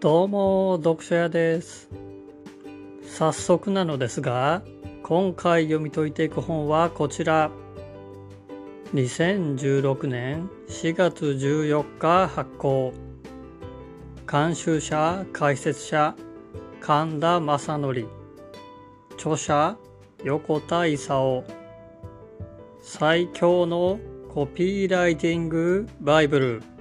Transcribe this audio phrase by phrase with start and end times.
[0.00, 1.90] どうも、読書屋です。
[3.02, 4.62] 早速なのですが、
[5.02, 7.50] 今回読み解いていく本はこちら。
[8.94, 12.94] 2016年4月14日発行。
[14.26, 16.14] 監修者、解説者、
[16.80, 18.08] 神田正則。
[19.18, 19.76] 著者、
[20.24, 21.44] 横田勲。
[22.80, 24.00] 最強の
[24.32, 26.79] コピーライティングバイブル。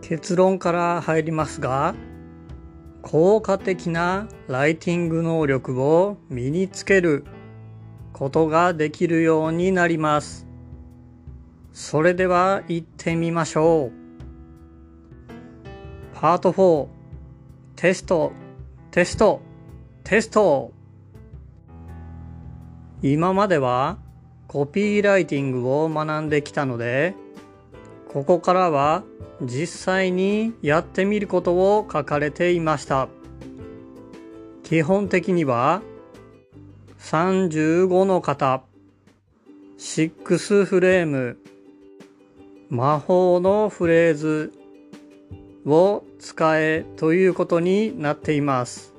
[0.00, 1.94] 結論から入りますが、
[3.02, 7.24] 効果的なライティング能力を身につける
[8.12, 10.46] ことができるようになります。
[11.72, 13.92] それでは行ってみましょう。
[16.14, 16.88] パート4
[17.76, 18.32] テスト、
[18.90, 19.40] テスト、
[20.02, 20.72] テスト
[23.02, 23.98] 今までは
[24.48, 27.14] コピーライティングを学んできたので、
[28.08, 29.04] ここからは
[29.42, 33.08] 実際にやってみることを書かれていました。
[34.62, 35.82] 基本的には
[36.98, 38.62] 35の型、
[39.78, 41.38] 6フレーム、
[42.70, 44.52] 魔法のフレーズ
[45.64, 48.94] を使えということになっています。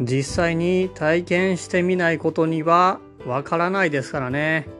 [0.00, 4.79] 実際に体験してみないことにはわからないですからね。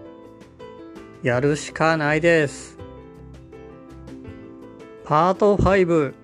[1.22, 2.78] やるしかないです。
[5.04, 6.14] パート5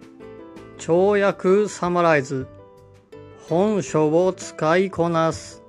[0.79, 2.47] 跳躍サマライズ。
[3.49, 5.63] 本書を使いこなす。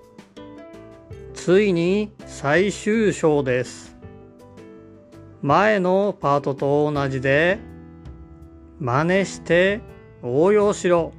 [1.33, 3.97] ついに最終章です。
[5.41, 7.59] 前のパートと同じで
[8.79, 9.81] 真似して
[10.23, 11.11] 応用しろ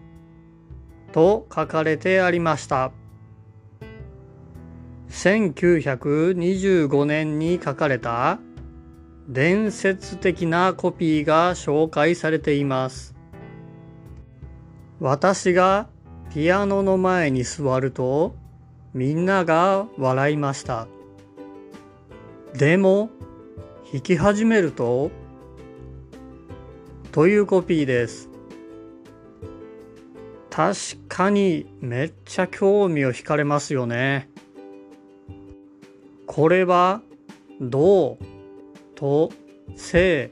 [1.13, 2.91] と書かれてありました。
[5.11, 8.39] 1925年に書かれた
[9.29, 13.15] 伝説的なコピーが紹介されています。
[15.01, 15.89] 私が
[16.33, 18.35] ピアノの前に座ると
[18.95, 20.89] みんなが笑いました。
[22.55, 23.11] でも
[23.93, 25.11] 弾き始めると
[27.13, 28.29] というコピーです。
[30.51, 30.77] 確
[31.09, 34.29] かにめっちゃ興味を惹かれますよね。
[36.39, 37.03] これは
[37.61, 38.19] どう
[38.95, 39.33] と
[39.75, 40.31] 性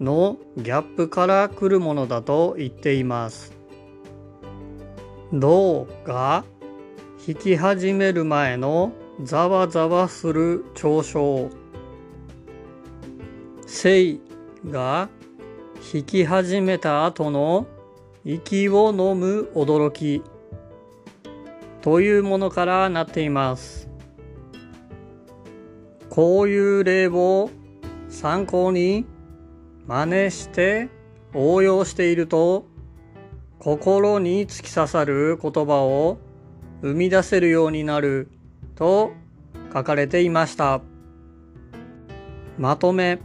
[0.00, 3.52] のギャップから来るものだと言っています。
[5.30, 6.44] どうが
[7.26, 11.50] 弾き始める前のざわざわする嘲笑。
[13.66, 14.20] 性
[14.64, 15.10] が
[15.92, 17.66] 弾き始めた後の
[18.24, 20.22] 息を飲む驚き
[21.82, 23.87] というものからなっています。
[26.10, 27.50] こういう例を
[28.08, 29.06] 参考に
[29.86, 30.88] 真似して
[31.34, 32.66] 応用していると
[33.58, 36.18] 心に突き刺さる言葉を
[36.82, 38.28] 生み出せるようになる
[38.76, 39.12] と
[39.72, 40.80] 書かれていました。
[42.56, 43.18] まとめ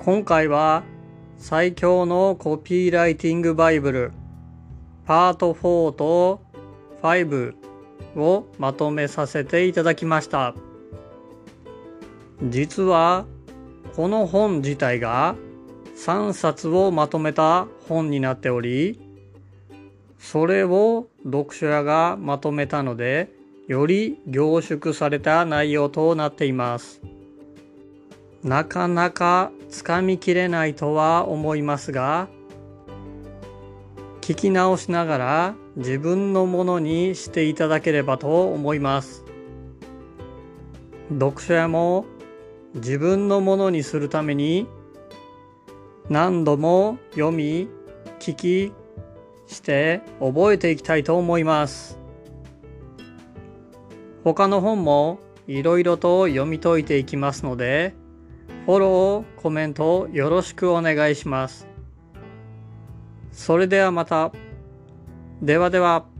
[0.00, 0.82] 今回は
[1.38, 4.12] 最強のコピーライティングバイブル
[5.04, 6.42] パート4と
[7.02, 7.54] 5
[8.16, 10.54] をまとめさせていただきました。
[12.42, 13.26] 実は
[13.94, 15.36] この本自体が
[15.96, 19.00] 3冊をまとめた本になっており
[20.18, 23.30] それを読書屋がまとめたので
[23.68, 27.02] より凝縮された内容となっています。
[28.44, 32.28] なかなかつかみきれないとは思いますが
[34.20, 39.24] 聞き直しながら自分のものにしていただければと思います。
[41.08, 42.04] 読書屋も
[42.76, 44.66] 自分のものにするために
[46.08, 47.68] 何度も読み
[48.20, 48.72] 聞き
[49.46, 51.98] して覚えていきたいと思います。
[54.24, 57.94] 他の本もいろいろと読み解いていきますので
[58.66, 61.66] フォローコメントよろしくお願いします。
[63.32, 64.32] それではまた。
[65.42, 66.15] ではでは。